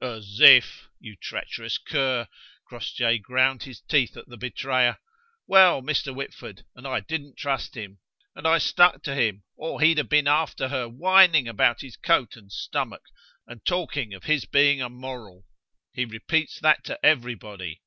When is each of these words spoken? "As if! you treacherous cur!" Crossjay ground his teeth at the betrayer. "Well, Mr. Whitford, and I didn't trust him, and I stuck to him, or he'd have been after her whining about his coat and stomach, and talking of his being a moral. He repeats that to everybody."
"As 0.00 0.38
if! 0.40 0.86
you 1.00 1.16
treacherous 1.16 1.76
cur!" 1.76 2.28
Crossjay 2.68 3.18
ground 3.18 3.64
his 3.64 3.80
teeth 3.80 4.16
at 4.16 4.28
the 4.28 4.36
betrayer. 4.36 4.98
"Well, 5.48 5.82
Mr. 5.82 6.14
Whitford, 6.14 6.64
and 6.76 6.86
I 6.86 7.00
didn't 7.00 7.36
trust 7.36 7.76
him, 7.76 7.98
and 8.36 8.46
I 8.46 8.58
stuck 8.58 9.02
to 9.02 9.16
him, 9.16 9.42
or 9.56 9.80
he'd 9.80 9.98
have 9.98 10.08
been 10.08 10.28
after 10.28 10.68
her 10.68 10.88
whining 10.88 11.48
about 11.48 11.80
his 11.80 11.96
coat 11.96 12.36
and 12.36 12.52
stomach, 12.52 13.02
and 13.48 13.64
talking 13.66 14.14
of 14.14 14.22
his 14.22 14.44
being 14.44 14.80
a 14.80 14.88
moral. 14.88 15.44
He 15.92 16.04
repeats 16.04 16.60
that 16.60 16.84
to 16.84 17.04
everybody." 17.04 17.82